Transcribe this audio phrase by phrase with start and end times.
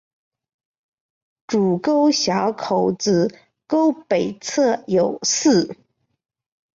[1.45, 3.35] 主沟小口子
[3.67, 5.75] 沟北侧有寺。